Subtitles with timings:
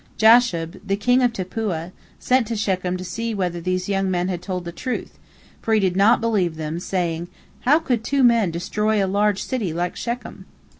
[0.17, 4.65] Jashub, the king of Tappuah, sent to Shechem to see whether these young men told
[4.65, 5.19] the truth,
[5.61, 7.27] for he did not believe them, saying,
[7.65, 10.45] "How could two men destroy a large city like Shechem?"